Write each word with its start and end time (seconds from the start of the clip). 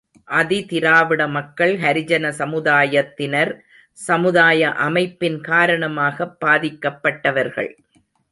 ஆதி 0.25 0.65
திராவிட 0.65 1.27
மக்கள் 1.27 1.77
ஹரிஜன 1.77 2.33
சமுதாயத்தினர், 2.37 3.59
சமுதாய 3.91 4.71
அமைப்பின் 4.71 5.41
காரணமாகப் 5.41 6.45
பாதிக்கப்பட்டவர்கள். 6.45 7.77